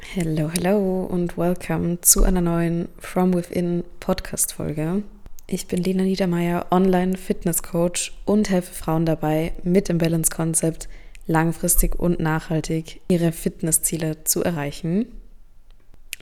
[0.00, 5.04] Hello, hello und welcome zu einer neuen From Within Podcast Folge.
[5.46, 10.88] Ich bin Lena Niedermeyer, Online Fitness Coach und helfe Frauen dabei, mit dem Balance Konzept
[11.26, 15.06] langfristig und nachhaltig ihre Fitnessziele zu erreichen.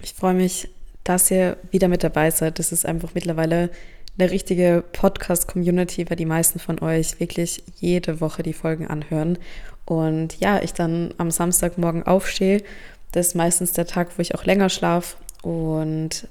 [0.03, 0.69] Ich freue mich,
[1.03, 2.59] dass ihr wieder mit dabei seid.
[2.59, 3.71] Das ist einfach mittlerweile
[4.19, 9.39] eine richtige Podcast-Community, weil die meisten von euch wirklich jede Woche die Folgen anhören.
[9.87, 12.63] Und ja, ich dann am Samstagmorgen aufstehe
[13.13, 15.17] das ist meistens der Tag, wo ich auch länger schlafe.
[15.43, 16.29] Und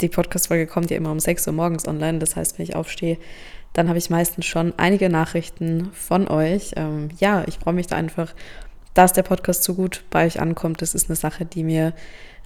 [0.00, 2.18] die Podcast-Folge kommt ja immer um 6 Uhr morgens online.
[2.18, 3.18] Das heißt, wenn ich aufstehe,
[3.72, 6.72] dann habe ich meistens schon einige Nachrichten von euch.
[6.76, 8.34] Ähm, ja, ich freue mich da einfach,
[8.94, 10.82] dass der Podcast so gut bei euch ankommt.
[10.82, 11.94] Das ist eine Sache, die mir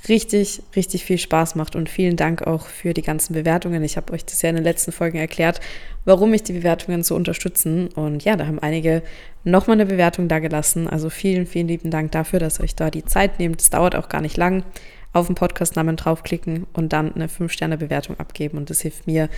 [0.09, 1.75] richtig, richtig viel Spaß macht.
[1.75, 3.83] Und vielen Dank auch für die ganzen Bewertungen.
[3.83, 5.61] Ich habe euch das ja in den letzten Folgen erklärt,
[6.05, 7.89] warum mich die Bewertungen so unterstützen.
[7.89, 9.03] Und ja, da haben einige
[9.45, 10.89] nochmal eine Bewertung da gelassen.
[10.89, 13.61] Also vielen, vielen lieben Dank dafür, dass ihr euch da die Zeit nehmt.
[13.61, 14.65] Es dauert auch gar nicht lang.
[15.13, 18.59] Auf den Podcastnamen draufklicken und dann eine 5-Sterne-Bewertung abgeben.
[18.59, 19.31] Und das hilft mir,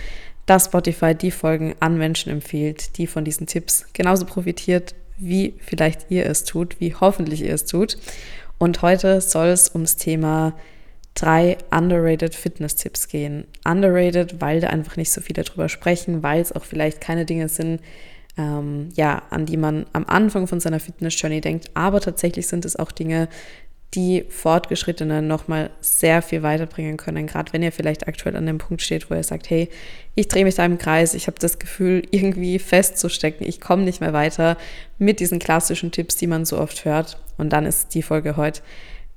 [0.45, 6.09] dass Spotify die Folgen an Menschen empfiehlt, die von diesen Tipps genauso profitiert, wie vielleicht
[6.09, 7.97] ihr es tut, wie hoffentlich ihr es tut.
[8.57, 10.53] Und heute soll es ums Thema
[11.13, 13.45] drei underrated Fitness-Tipps gehen.
[13.65, 17.49] Underrated, weil da einfach nicht so viele drüber sprechen, weil es auch vielleicht keine Dinge
[17.49, 17.81] sind,
[18.37, 21.71] ähm, ja, an die man am Anfang von seiner Fitness-Journey denkt.
[21.73, 23.27] Aber tatsächlich sind es auch Dinge,
[23.95, 27.25] die Fortgeschrittene nochmal sehr viel weiterbringen können.
[27.25, 29.69] Gerade wenn ihr vielleicht aktuell an dem Punkt steht, wo ihr sagt, hey,
[30.13, 34.01] ich drehe mich da im Kreis, ich habe das Gefühl, irgendwie festzustecken, ich komme nicht
[34.01, 34.57] mehr weiter
[34.99, 37.19] mit diesen klassischen Tipps, die man so oft hört.
[37.37, 38.61] Und dann ist die Folge heute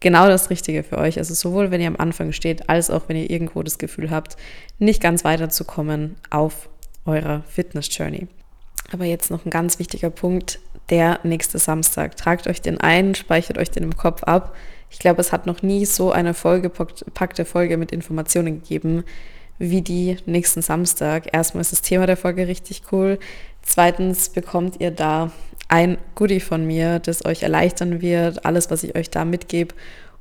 [0.00, 1.18] genau das Richtige für euch.
[1.18, 4.36] Also sowohl wenn ihr am Anfang steht, als auch wenn ihr irgendwo das Gefühl habt,
[4.78, 6.70] nicht ganz weiterzukommen auf
[7.04, 8.26] eurer Fitness-Journey.
[8.90, 10.60] Aber jetzt noch ein ganz wichtiger Punkt,
[10.90, 12.16] der nächste Samstag.
[12.16, 14.54] Tragt euch den ein, speichert euch den im Kopf ab.
[14.90, 19.04] Ich glaube, es hat noch nie so eine vollgepackte Folge mit Informationen gegeben
[19.58, 21.32] wie die nächsten Samstag.
[21.32, 23.18] Erstmal ist das Thema der Folge richtig cool.
[23.62, 25.30] Zweitens bekommt ihr da
[25.68, 29.74] ein Goodie von mir, das euch erleichtern wird, alles, was ich euch da mitgebe,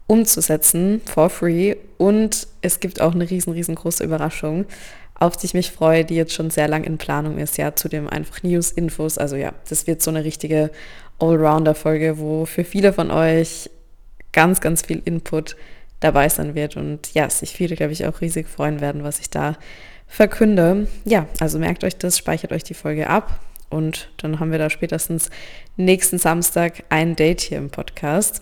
[0.07, 1.75] umzusetzen, for free.
[1.97, 4.65] Und es gibt auch eine riesen, riesengroße Überraschung,
[5.21, 7.57] auf die ich mich freue, die jetzt schon sehr lang in Planung ist.
[7.57, 9.19] Ja, zudem einfach News, Infos.
[9.19, 10.71] Also ja, das wird so eine richtige
[11.19, 13.69] Allrounder-Folge, wo für viele von euch
[14.31, 15.55] ganz, ganz viel Input
[15.99, 19.29] dabei sein wird und ja, sich viele, glaube ich, auch riesig freuen werden, was ich
[19.29, 19.57] da
[20.07, 20.87] verkünde.
[21.05, 23.39] Ja, also merkt euch das, speichert euch die Folge ab
[23.69, 25.29] und dann haben wir da spätestens
[25.77, 28.41] nächsten Samstag ein Date hier im Podcast.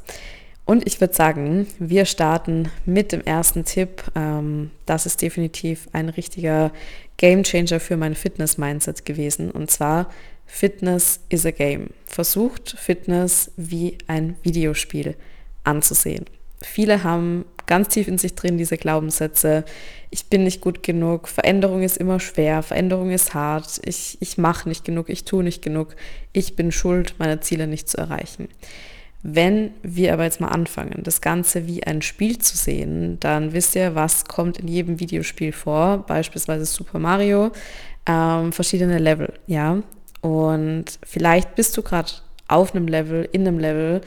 [0.70, 4.04] Und ich würde sagen, wir starten mit dem ersten Tipp.
[4.16, 6.72] Ähm, das ist definitiv ein richtiger
[7.18, 9.50] Game Changer für mein Fitness-Mindset gewesen.
[9.50, 10.12] Und zwar,
[10.46, 11.90] Fitness is a game.
[12.06, 15.16] Versucht Fitness wie ein Videospiel
[15.64, 16.26] anzusehen.
[16.62, 19.66] Viele haben ganz tief in sich drin diese Glaubenssätze,
[20.12, 24.70] ich bin nicht gut genug, Veränderung ist immer schwer, Veränderung ist hart, ich, ich mache
[24.70, 25.96] nicht genug, ich tue nicht genug,
[26.32, 28.50] ich bin schuld, meine Ziele nicht zu erreichen.
[29.22, 33.76] Wenn wir aber jetzt mal anfangen, das Ganze wie ein Spiel zu sehen, dann wisst
[33.76, 37.52] ihr, was kommt in jedem Videospiel vor, beispielsweise Super Mario,
[38.06, 39.84] ähm, verschiedene Level, ja.
[40.22, 42.12] Und vielleicht bist du gerade
[42.48, 44.02] auf einem Level, in einem Level,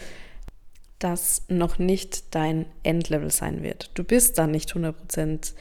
[0.99, 3.91] das noch nicht dein Endlevel sein wird.
[3.95, 5.53] Du bist dann nicht 100%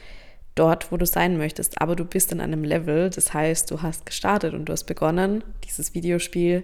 [0.55, 4.05] dort, wo du sein möchtest, aber du bist in einem Level, das heißt, du hast
[4.05, 6.63] gestartet und du hast begonnen, dieses Videospiel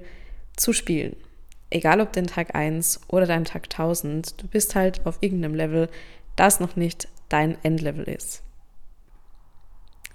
[0.55, 1.17] zu spielen
[1.69, 5.89] egal ob den Tag 1 oder dein Tag 1000, du bist halt auf irgendeinem Level,
[6.35, 8.44] das noch nicht dein Endlevel ist.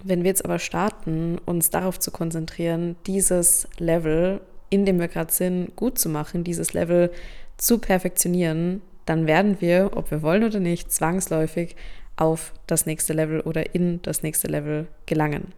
[0.03, 5.33] Wenn wir jetzt aber starten, uns darauf zu konzentrieren, dieses Level, in dem wir gerade
[5.33, 7.13] sind, gut zu machen, dieses Level
[7.57, 11.77] zu perfektionieren, dann werden wir, ob wir wollen oder nicht, zwangsläufig
[12.17, 15.53] auf das nächste Level oder in das nächste Level gelangen.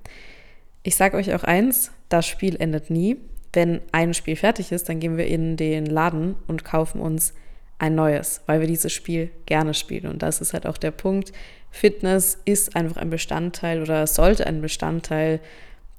[0.82, 3.16] Ich sage euch auch eins, das Spiel endet nie
[3.54, 7.34] wenn ein Spiel fertig ist, dann gehen wir in den Laden und kaufen uns
[7.78, 10.06] ein neues, weil wir dieses Spiel gerne spielen.
[10.06, 11.32] Und das ist halt auch der Punkt.
[11.70, 15.40] Fitness ist einfach ein Bestandteil oder sollte ein Bestandteil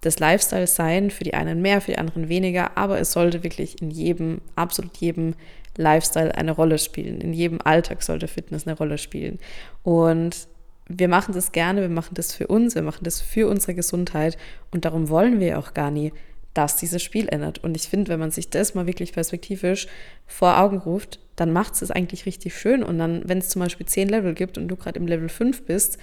[0.04, 1.12] des Lifestyles sein.
[1.12, 2.78] Für die einen mehr, für die anderen weniger.
[2.78, 5.36] Aber es sollte wirklich in jedem, absolut jedem
[5.78, 7.20] Lifestyle eine Rolle spielen.
[7.20, 9.40] In jedem Alltag sollte Fitness eine Rolle spielen.
[9.84, 10.48] Und
[10.88, 14.38] wir machen das gerne, wir machen das für uns, wir machen das für unsere Gesundheit.
[14.72, 16.14] Und darum wollen wir auch gar nie
[16.56, 17.64] dass dieses Spiel ändert.
[17.64, 19.88] Und ich finde, wenn man sich das mal wirklich perspektivisch
[20.26, 22.82] vor Augen ruft, dann macht es eigentlich richtig schön.
[22.82, 25.66] Und dann, wenn es zum Beispiel zehn Level gibt und du gerade im Level 5
[25.66, 26.00] bist,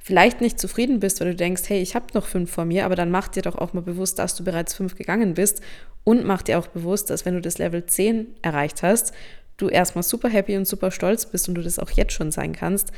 [0.00, 2.96] vielleicht nicht zufrieden bist, weil du denkst, hey, ich habe noch fünf vor mir, aber
[2.96, 5.60] dann mach dir doch auch mal bewusst, dass du bereits fünf gegangen bist
[6.02, 9.12] und mach dir auch bewusst, dass wenn du das Level 10 erreicht hast,
[9.58, 12.52] du erstmal super happy und super stolz bist und du das auch jetzt schon sein
[12.52, 12.92] kannst,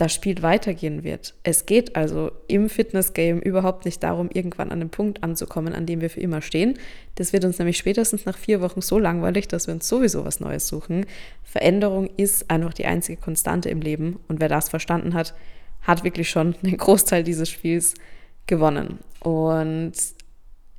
[0.00, 1.34] das Spiel weitergehen wird.
[1.42, 6.00] Es geht also im Fitness-Game überhaupt nicht darum, irgendwann an den Punkt anzukommen, an dem
[6.00, 6.78] wir für immer stehen.
[7.16, 10.40] Das wird uns nämlich spätestens nach vier Wochen so langweilig, dass wir uns sowieso was
[10.40, 11.04] Neues suchen.
[11.42, 15.34] Veränderung ist einfach die einzige Konstante im Leben und wer das verstanden hat,
[15.82, 17.92] hat wirklich schon den Großteil dieses Spiels
[18.46, 19.00] gewonnen.
[19.20, 19.92] Und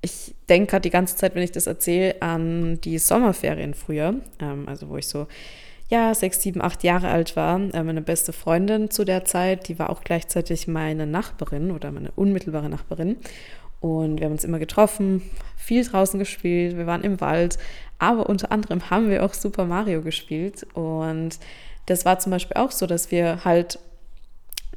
[0.01, 4.67] ich denke gerade die ganze Zeit, wenn ich das erzähle, an die Sommerferien früher, ähm,
[4.67, 5.27] also wo ich so
[5.91, 7.59] ja, sechs, sieben, acht Jahre alt war.
[7.73, 12.11] Äh, meine beste Freundin zu der Zeit, die war auch gleichzeitig meine Nachbarin oder meine
[12.15, 13.17] unmittelbare Nachbarin.
[13.81, 15.21] Und wir haben uns immer getroffen,
[15.57, 17.57] viel draußen gespielt, wir waren im Wald,
[17.99, 20.65] aber unter anderem haben wir auch Super Mario gespielt.
[20.73, 21.39] Und
[21.87, 23.77] das war zum Beispiel auch so, dass wir halt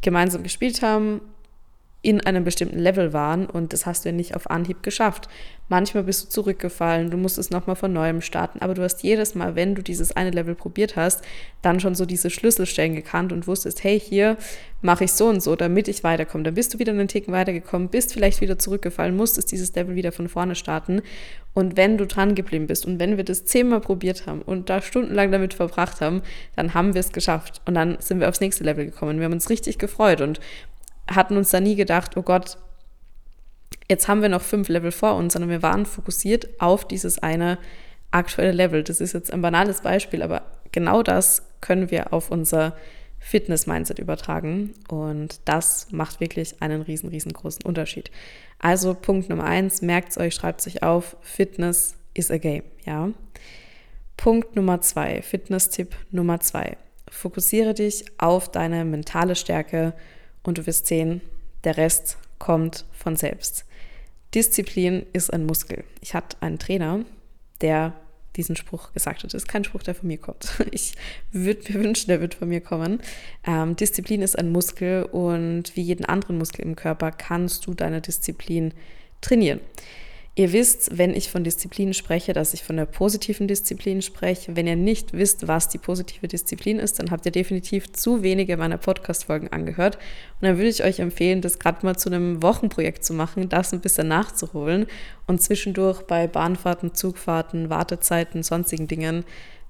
[0.00, 1.20] gemeinsam gespielt haben,
[2.04, 5.28] in einem bestimmten Level waren und das hast du ja nicht auf Anhieb geschafft.
[5.68, 9.56] Manchmal bist du zurückgefallen, du musstest nochmal von neuem starten, aber du hast jedes Mal,
[9.56, 11.24] wenn du dieses eine Level probiert hast,
[11.62, 14.36] dann schon so diese Schlüsselstellen gekannt und wusstest, hey, hier
[14.82, 16.44] mache ich so und so, damit ich weiterkomme.
[16.44, 20.12] Dann bist du wieder einen Ticken weitergekommen, bist vielleicht wieder zurückgefallen, musstest dieses Level wieder
[20.12, 21.00] von vorne starten.
[21.54, 24.82] Und wenn du dran geblieben bist und wenn wir das zehnmal probiert haben und da
[24.82, 26.20] stundenlang damit verbracht haben,
[26.56, 27.62] dann haben wir es geschafft.
[27.64, 29.18] Und dann sind wir aufs nächste Level gekommen.
[29.18, 30.40] Wir haben uns richtig gefreut und
[31.06, 32.58] hatten uns da nie gedacht, oh Gott,
[33.88, 37.58] jetzt haben wir noch fünf Level vor uns, sondern wir waren fokussiert auf dieses eine
[38.10, 38.82] aktuelle Level.
[38.82, 40.42] Das ist jetzt ein banales Beispiel, aber
[40.72, 42.74] genau das können wir auf unser
[43.18, 48.10] Fitness-Mindset übertragen und das macht wirklich einen riesen, riesengroßen Unterschied.
[48.58, 53.10] Also Punkt Nummer eins, merkt es euch, schreibt sich auf, Fitness is a game, ja.
[54.18, 56.76] Punkt Nummer zwei, Fitness-Tipp Nummer zwei,
[57.08, 59.94] fokussiere dich auf deine mentale Stärke
[60.44, 61.20] und du wirst sehen,
[61.64, 63.64] der Rest kommt von selbst.
[64.34, 65.84] Disziplin ist ein Muskel.
[66.00, 67.04] Ich hatte einen Trainer,
[67.60, 67.94] der
[68.36, 69.32] diesen Spruch gesagt hat.
[69.32, 70.48] Das ist kein Spruch, der von mir kommt.
[70.72, 70.94] Ich
[71.30, 73.00] würde mir wünschen, der wird von mir kommen.
[73.46, 78.00] Ähm, Disziplin ist ein Muskel und wie jeden anderen Muskel im Körper kannst du deine
[78.00, 78.74] Disziplin
[79.20, 79.60] trainieren.
[80.36, 84.56] Ihr wisst, wenn ich von Disziplin spreche, dass ich von der positiven Disziplin spreche.
[84.56, 88.56] Wenn ihr nicht wisst, was die positive Disziplin ist, dann habt ihr definitiv zu wenige
[88.56, 89.94] meiner Podcast-Folgen angehört.
[90.40, 93.72] Und dann würde ich euch empfehlen, das gerade mal zu einem Wochenprojekt zu machen, das
[93.72, 94.86] ein bisschen nachzuholen
[95.28, 99.24] und zwischendurch bei Bahnfahrten, Zugfahrten, Wartezeiten, sonstigen Dingen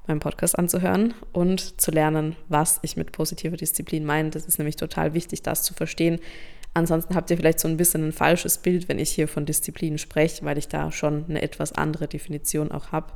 [0.06, 4.30] meinen Podcast anzuhören und zu lernen, was ich mit positiver Disziplin meine.
[4.30, 6.20] Das ist nämlich total wichtig, das zu verstehen,
[6.74, 9.96] Ansonsten habt ihr vielleicht so ein bisschen ein falsches Bild, wenn ich hier von Disziplin
[9.96, 13.12] spreche, weil ich da schon eine etwas andere Definition auch habe.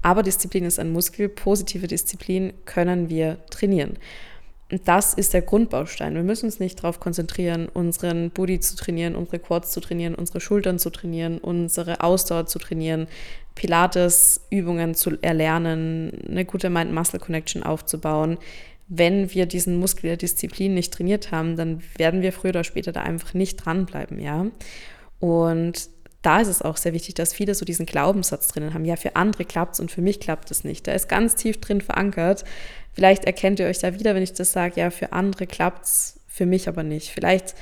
[0.00, 1.28] Aber Disziplin ist ein Muskel.
[1.28, 3.98] Positive Disziplin können wir trainieren.
[4.70, 6.14] Und das ist der Grundbaustein.
[6.14, 10.40] Wir müssen uns nicht darauf konzentrieren, unseren Booty zu trainieren, unsere Quads zu trainieren, unsere
[10.40, 13.06] Schultern zu trainieren, unsere Ausdauer zu trainieren,
[13.54, 18.38] Pilates-Übungen zu erlernen, eine gute Mind-Muscle-Connection aufzubauen
[18.88, 22.92] wenn wir diesen Muskel der Disziplin nicht trainiert haben, dann werden wir früher oder später
[22.92, 24.46] da einfach nicht dranbleiben, ja.
[25.18, 25.88] Und
[26.22, 29.16] da ist es auch sehr wichtig, dass viele so diesen Glaubenssatz drinnen haben, ja, für
[29.16, 30.86] andere klappt es und für mich klappt es nicht.
[30.86, 32.44] Der ist ganz tief drin verankert.
[32.92, 36.20] Vielleicht erkennt ihr euch da wieder, wenn ich das sage, ja, für andere klappt es,
[36.26, 37.10] für mich aber nicht.
[37.10, 37.54] Vielleicht,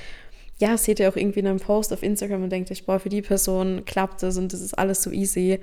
[0.58, 3.08] ja, seht ihr auch irgendwie in einem Post auf Instagram und denkt euch, boah, für
[3.08, 5.58] die Person klappt es und das ist alles so easy.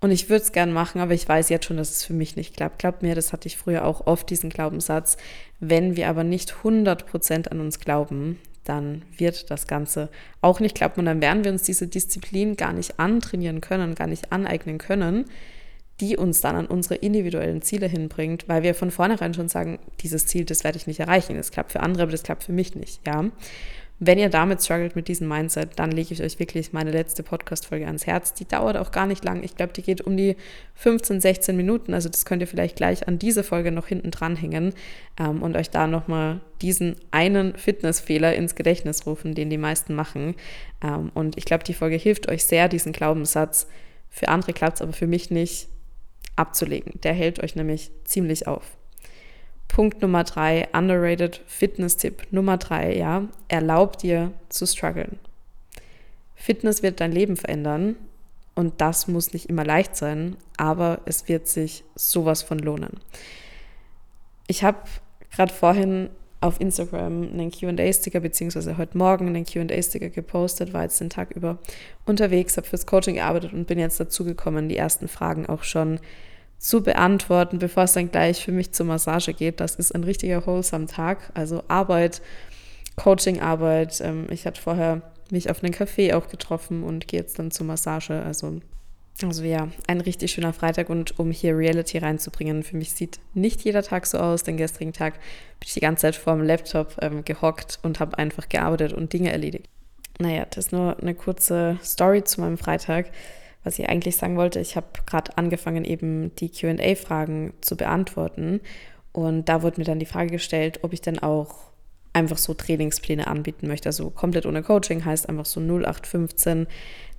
[0.00, 2.36] Und ich würde es gern machen, aber ich weiß jetzt schon, dass es für mich
[2.36, 2.78] nicht klappt.
[2.78, 5.16] Glaubt mir, das hatte ich früher auch oft, diesen Glaubenssatz.
[5.58, 10.10] Wenn wir aber nicht 100% an uns glauben, dann wird das Ganze
[10.40, 11.00] auch nicht klappen.
[11.00, 15.24] Und dann werden wir uns diese Disziplin gar nicht antrainieren können, gar nicht aneignen können,
[16.00, 20.26] die uns dann an unsere individuellen Ziele hinbringt, weil wir von vornherein schon sagen, dieses
[20.26, 21.36] Ziel, das werde ich nicht erreichen.
[21.36, 23.00] Das klappt für andere, aber das klappt für mich nicht.
[23.06, 23.30] Ja.
[23.98, 27.86] Wenn ihr damit struggelt mit diesem Mindset, dann lege ich euch wirklich meine letzte Podcast-Folge
[27.86, 28.34] ans Herz.
[28.34, 29.42] Die dauert auch gar nicht lang.
[29.42, 30.36] Ich glaube, die geht um die
[30.74, 31.94] 15, 16 Minuten.
[31.94, 34.74] Also das könnt ihr vielleicht gleich an diese Folge noch hinten dranhängen
[35.18, 40.34] ähm, und euch da nochmal diesen einen Fitnessfehler ins Gedächtnis rufen, den die meisten machen.
[40.84, 43.66] Ähm, und ich glaube, die Folge hilft euch sehr, diesen Glaubenssatz,
[44.10, 45.68] für andere klappt es, aber für mich nicht,
[46.36, 47.00] abzulegen.
[47.02, 48.76] Der hält euch nämlich ziemlich auf.
[49.68, 55.18] Punkt Nummer drei, underrated Fitness-Tipp Nummer drei, ja, erlaub dir zu strugglen.
[56.34, 57.96] Fitness wird dein Leben verändern
[58.54, 63.00] und das muss nicht immer leicht sein, aber es wird sich sowas von lohnen.
[64.46, 64.78] Ich habe
[65.30, 71.10] gerade vorhin auf Instagram einen QA-Sticker, beziehungsweise heute Morgen einen QA-Sticker gepostet, war jetzt den
[71.10, 71.58] Tag über
[72.04, 75.98] unterwegs, habe fürs Coaching gearbeitet und bin jetzt dazu gekommen, die ersten Fragen auch schon
[76.58, 79.60] zu beantworten, bevor es dann gleich für mich zur Massage geht.
[79.60, 81.30] Das ist ein richtiger wholesome Tag.
[81.34, 82.22] Also Arbeit,
[82.96, 84.00] Coaching-Arbeit.
[84.00, 87.66] Ähm, ich hatte vorher mich auf einen Café auch getroffen und gehe jetzt dann zur
[87.66, 88.22] Massage.
[88.22, 88.60] Also
[89.22, 93.62] Also ja, ein richtig schöner Freitag und um hier Reality reinzubringen, für mich sieht nicht
[93.62, 94.42] jeder Tag so aus.
[94.42, 98.18] Den gestrigen Tag bin ich die ganze Zeit vor dem Laptop ähm, gehockt und habe
[98.18, 99.68] einfach gearbeitet und Dinge erledigt.
[100.18, 103.06] Naja, das ist nur eine kurze Story zu meinem Freitag.
[103.66, 108.60] Was ich eigentlich sagen wollte, ich habe gerade angefangen, eben die QA-Fragen zu beantworten.
[109.10, 111.72] Und da wurde mir dann die Frage gestellt, ob ich denn auch
[112.12, 113.88] einfach so Trainingspläne anbieten möchte.
[113.88, 116.68] Also komplett ohne Coaching heißt einfach so 0815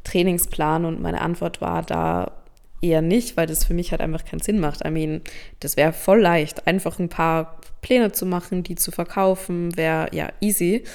[0.06, 0.86] Trainingsplan.
[0.86, 2.32] Und meine Antwort war da
[2.82, 4.86] eher nicht, weil das für mich halt einfach keinen Sinn macht.
[4.86, 5.24] I mean,
[5.60, 10.30] das wäre voll leicht, einfach ein paar Pläne zu machen, die zu verkaufen, wäre ja
[10.39, 10.86] easy.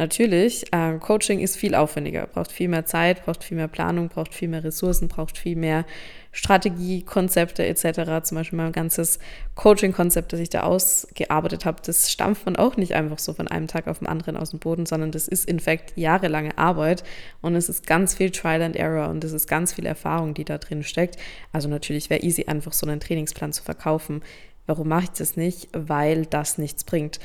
[0.00, 4.32] Natürlich, äh, Coaching ist viel aufwendiger, braucht viel mehr Zeit, braucht viel mehr Planung, braucht
[4.32, 5.84] viel mehr Ressourcen, braucht viel mehr
[6.32, 8.24] Strategie, Konzepte etc.
[8.24, 9.18] Zum Beispiel mein ganzes
[9.56, 13.66] Coaching-Konzept, das ich da ausgearbeitet habe, das stampft man auch nicht einfach so von einem
[13.66, 17.04] Tag auf den anderen aus dem Boden, sondern das ist in fact jahrelange Arbeit
[17.42, 20.46] und es ist ganz viel Trial and Error und es ist ganz viel Erfahrung, die
[20.46, 21.18] da drin steckt.
[21.52, 24.22] Also natürlich wäre easy, einfach so einen Trainingsplan zu verkaufen.
[24.64, 25.68] Warum mache ich das nicht?
[25.74, 27.20] Weil das nichts bringt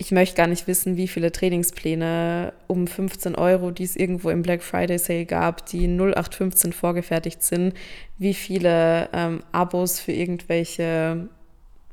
[0.00, 4.40] ich möchte gar nicht wissen, wie viele Trainingspläne um 15 Euro, die es irgendwo im
[4.40, 7.74] Black Friday Sale gab, die 0815 vorgefertigt sind,
[8.16, 11.28] wie viele ähm, Abos für irgendwelche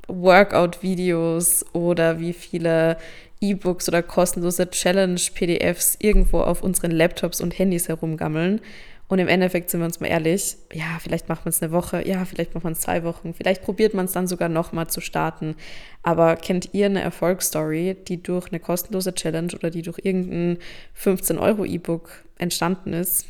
[0.06, 2.96] Workout-Videos oder wie viele
[3.42, 8.62] E-Books oder kostenlose Challenge-PDFs irgendwo auf unseren Laptops und Handys herumgammeln
[9.08, 12.06] und im Endeffekt sind wir uns mal ehrlich, ja, vielleicht macht man es eine Woche,
[12.06, 15.00] ja, vielleicht macht man es zwei Wochen, vielleicht probiert man es dann sogar nochmal zu
[15.00, 15.56] starten.
[16.02, 20.58] Aber kennt ihr eine Erfolgsstory, die durch eine kostenlose Challenge oder die durch irgendein
[21.00, 23.24] 15-Euro-E-Book entstanden ist?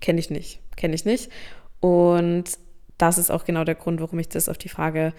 [0.00, 0.58] Kenne ich nicht.
[0.76, 1.30] Kenne ich nicht.
[1.78, 2.44] Und
[2.98, 5.12] das ist auch genau der Grund, warum ich das auf die Frage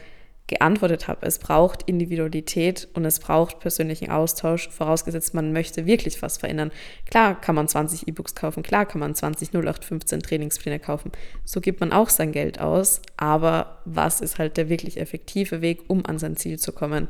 [0.48, 1.26] geantwortet habe.
[1.26, 6.72] Es braucht Individualität und es braucht persönlichen Austausch, vorausgesetzt man möchte wirklich was verändern.
[7.10, 11.12] Klar kann man 20 E-Books kaufen, klar kann man 20 0815 Trainingspläne kaufen.
[11.46, 15.84] So gibt man auch sein Geld aus, aber was ist halt der wirklich effektive Weg,
[15.88, 17.08] um an sein Ziel zu kommen?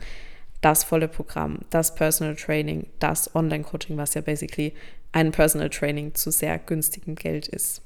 [0.62, 4.74] Das volle Programm, das Personal Training, das Online-Coaching, was ja basically
[5.12, 7.82] ein Personal Training zu sehr günstigem Geld ist.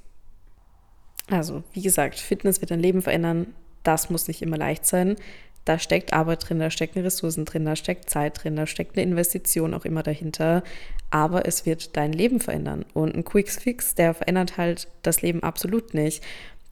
[1.29, 3.55] Also, wie gesagt, Fitness wird dein Leben verändern.
[3.85, 5.15] Das muss nicht immer leicht sein
[5.65, 9.03] da steckt Arbeit drin, da stecken Ressourcen drin, da steckt Zeit drin, da steckt eine
[9.03, 10.63] Investition auch immer dahinter.
[11.09, 12.85] Aber es wird dein Leben verändern.
[12.93, 16.23] Und ein Quick Fix, der verändert halt das Leben absolut nicht.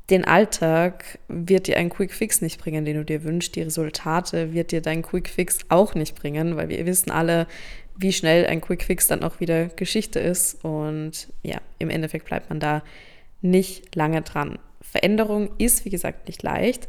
[0.10, 3.56] Den Alltag wird dir ein Quick Fix nicht bringen, den du dir wünschst.
[3.56, 7.48] Die Resultate wird dir dein Quick Fix auch nicht bringen, weil wir wissen alle,
[7.96, 10.64] wie schnell ein Quick Fix dann auch wieder Geschichte ist.
[10.64, 12.84] Und ja, im Endeffekt bleibt man da
[13.42, 14.60] nicht lange dran.
[14.94, 16.88] Veränderung ist, wie gesagt, nicht leicht.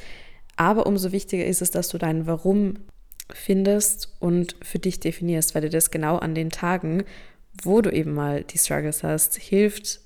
[0.57, 2.75] Aber umso wichtiger ist es, dass du dein Warum
[3.33, 7.05] findest und für dich definierst, weil dir das genau an den Tagen,
[7.63, 10.01] wo du eben mal die Struggles hast, hilft,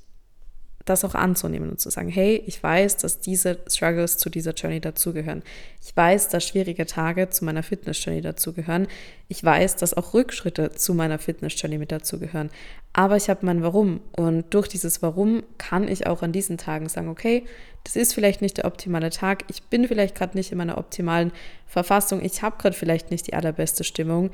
[0.88, 4.80] das auch anzunehmen und zu sagen, hey, ich weiß, dass diese Struggles zu dieser Journey
[4.80, 5.42] dazugehören.
[5.84, 8.86] Ich weiß, dass schwierige Tage zu meiner Fitness-Journey dazugehören.
[9.28, 12.50] Ich weiß, dass auch Rückschritte zu meiner Fitness-Journey mit dazugehören.
[12.92, 14.00] Aber ich habe mein Warum.
[14.16, 17.44] Und durch dieses Warum kann ich auch an diesen Tagen sagen, okay,
[17.84, 19.44] das ist vielleicht nicht der optimale Tag.
[19.48, 21.32] Ich bin vielleicht gerade nicht in meiner optimalen
[21.66, 22.22] Verfassung.
[22.24, 24.30] Ich habe gerade vielleicht nicht die allerbeste Stimmung.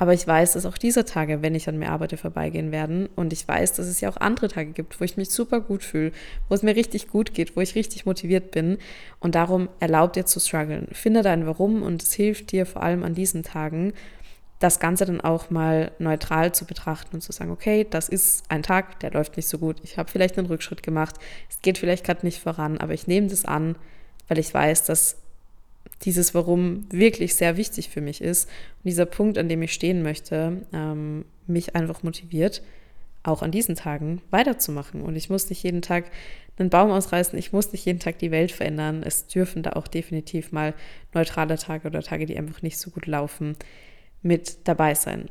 [0.00, 3.08] Aber ich weiß, dass auch diese Tage, wenn ich an mir arbeite, vorbeigehen werden.
[3.16, 5.82] Und ich weiß, dass es ja auch andere Tage gibt, wo ich mich super gut
[5.82, 6.12] fühle,
[6.48, 8.78] wo es mir richtig gut geht, wo ich richtig motiviert bin.
[9.18, 10.86] Und darum erlaubt dir zu strugglen.
[10.92, 13.92] Finde dein Warum und es hilft dir vor allem an diesen Tagen,
[14.60, 18.62] das Ganze dann auch mal neutral zu betrachten und zu sagen, okay, das ist ein
[18.62, 19.78] Tag, der läuft nicht so gut.
[19.82, 21.16] Ich habe vielleicht einen Rückschritt gemacht.
[21.50, 23.76] Es geht vielleicht gerade nicht voran, aber ich nehme das an,
[24.28, 25.16] weil ich weiß, dass
[26.02, 28.48] dieses Warum wirklich sehr wichtig für mich ist.
[28.48, 32.62] Und dieser Punkt, an dem ich stehen möchte, ähm, mich einfach motiviert,
[33.22, 35.02] auch an diesen Tagen weiterzumachen.
[35.02, 36.04] Und ich muss nicht jeden Tag
[36.58, 39.02] einen Baum ausreißen, ich muss nicht jeden Tag die Welt verändern.
[39.04, 40.74] Es dürfen da auch definitiv mal
[41.14, 43.56] neutrale Tage oder Tage, die einfach nicht so gut laufen,
[44.22, 45.28] mit dabei sein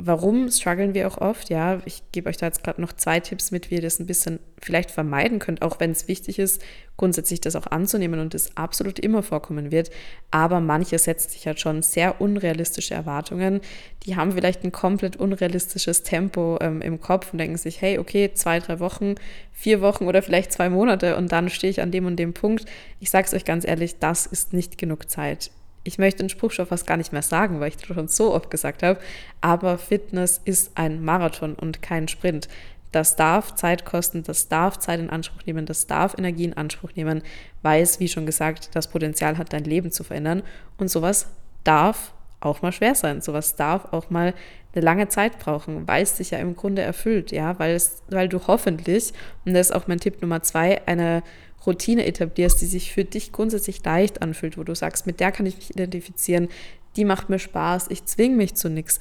[0.00, 1.50] warum strugglen wir auch oft?
[1.50, 4.06] Ja, ich gebe euch da jetzt gerade noch zwei Tipps mit, wie ihr das ein
[4.06, 6.62] bisschen vielleicht vermeiden könnt, auch wenn es wichtig ist,
[6.96, 9.90] grundsätzlich das auch anzunehmen und es absolut immer vorkommen wird.
[10.30, 13.60] Aber manche setzen sich halt schon sehr unrealistische Erwartungen.
[14.04, 18.32] Die haben vielleicht ein komplett unrealistisches Tempo ähm, im Kopf und denken sich, hey, okay,
[18.34, 19.14] zwei, drei Wochen,
[19.52, 22.64] vier Wochen oder vielleicht zwei Monate und dann stehe ich an dem und dem Punkt.
[23.00, 25.50] Ich sage es euch ganz ehrlich, das ist nicht genug Zeit
[25.88, 28.34] ich möchte den Spruch schon fast gar nicht mehr sagen, weil ich das schon so
[28.34, 29.00] oft gesagt habe,
[29.40, 32.46] aber Fitness ist ein Marathon und kein Sprint.
[32.92, 36.90] Das darf Zeit kosten, das darf Zeit in Anspruch nehmen, das darf Energie in Anspruch
[36.94, 37.22] nehmen,
[37.62, 40.42] weil es, wie schon gesagt, das Potenzial hat, dein Leben zu verändern.
[40.76, 41.26] Und sowas
[41.64, 43.20] darf auch mal schwer sein.
[43.20, 44.34] Sowas darf auch mal
[44.74, 48.28] eine lange Zeit brauchen, weil es dich ja im Grunde erfüllt, ja, weil es, weil
[48.28, 49.12] du hoffentlich,
[49.44, 51.22] und das ist auch mein Tipp Nummer zwei, eine
[51.66, 55.46] Routine etablierst, die sich für dich grundsätzlich leicht anfühlt, wo du sagst, mit der kann
[55.46, 56.48] ich mich identifizieren,
[56.96, 59.00] die macht mir Spaß, ich zwinge mich zu nichts.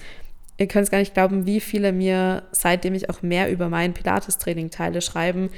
[0.58, 3.94] Ihr könnt es gar nicht glauben, wie viele mir, seitdem ich auch mehr über mein
[3.94, 5.50] Pilates-Training teile, schreiben,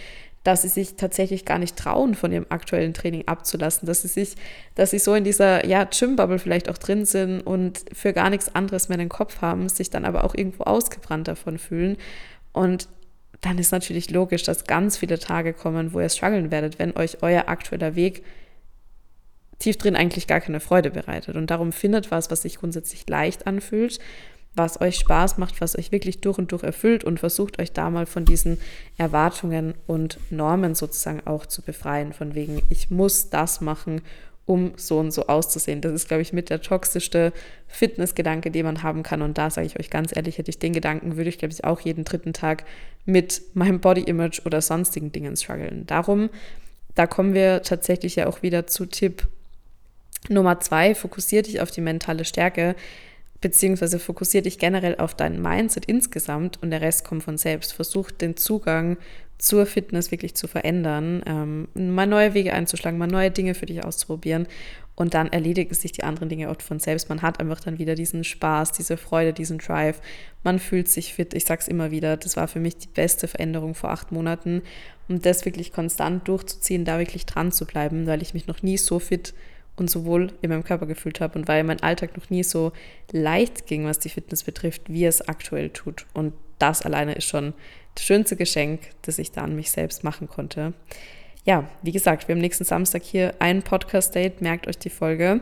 [0.44, 4.36] dass sie sich tatsächlich gar nicht trauen, von ihrem aktuellen Training abzulassen, dass sie sich,
[4.76, 8.54] dass sie so in dieser ja, Gym-Bubble vielleicht auch drin sind und für gar nichts
[8.56, 11.98] anderes mehr den Kopf haben, sich dann aber auch irgendwo ausgebrannt davon fühlen.
[12.54, 12.88] Und
[13.42, 17.22] dann ist natürlich logisch, dass ganz viele Tage kommen, wo ihr strugglen werdet, wenn euch
[17.22, 18.24] euer aktueller Weg
[19.60, 21.36] tief drin eigentlich gar keine Freude bereitet.
[21.36, 24.00] Und darum findet was, was sich grundsätzlich leicht anfühlt
[24.56, 27.90] was euch Spaß macht, was euch wirklich durch und durch erfüllt und versucht euch da
[27.90, 28.60] mal von diesen
[28.98, 34.02] Erwartungen und Normen sozusagen auch zu befreien, von wegen, ich muss das machen,
[34.46, 35.80] um so und so auszusehen.
[35.80, 37.34] Das ist, glaube ich, mit der toxischste
[37.68, 39.22] Fitnessgedanke, den man haben kann.
[39.22, 41.64] Und da sage ich euch ganz ehrlich, hätte ich den Gedanken, würde ich, glaube ich,
[41.64, 42.64] auch jeden dritten Tag
[43.06, 45.86] mit meinem Body-Image oder sonstigen Dingen strugglen.
[45.86, 46.32] Darum,
[46.96, 49.28] da kommen wir tatsächlich ja auch wieder zu Tipp
[50.28, 52.76] Nummer zwei, fokussiert dich auf die mentale Stärke
[53.42, 57.74] beziehungsweise fokussiere dich generell auf dein Mindset insgesamt und der Rest kommt von selbst.
[57.74, 58.98] Versuch den Zugang
[59.38, 63.86] zur Fitness wirklich zu verändern, ähm, mal neue Wege einzuschlagen, mal neue Dinge für dich
[63.86, 64.48] auszuprobieren
[65.00, 67.08] und dann erledigen sich die anderen Dinge oft von selbst.
[67.08, 70.02] Man hat einfach dann wieder diesen Spaß, diese Freude, diesen Drive.
[70.44, 71.34] Man fühlt sich fit.
[71.34, 74.62] Ich sage es immer wieder, das war für mich die beste Veränderung vor acht Monaten.
[75.08, 78.78] Und das wirklich konstant durchzuziehen, da wirklich dran zu bleiben, weil ich mich noch nie
[78.78, 79.34] so fit
[79.80, 82.72] und so wohl in meinem Körper gefühlt habe und weil mein Alltag noch nie so
[83.12, 86.06] leicht ging, was die Fitness betrifft, wie es aktuell tut.
[86.14, 87.54] Und das alleine ist schon
[87.96, 90.74] das schönste Geschenk, das ich da an mich selbst machen konnte.
[91.46, 94.42] Ja, wie gesagt, wir haben nächsten Samstag hier ein Podcast-Date.
[94.42, 95.42] Merkt euch die Folge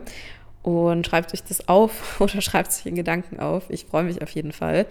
[0.62, 3.64] und schreibt euch das auf oder schreibt sich in Gedanken auf.
[3.68, 4.86] Ich freue mich auf jeden Fall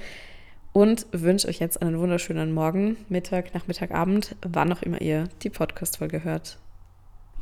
[0.73, 5.49] und wünsche euch jetzt einen wunderschönen Morgen, Mittag, Nachmittag, Abend, wann auch immer ihr die
[5.49, 6.59] Podcast-Folge hört.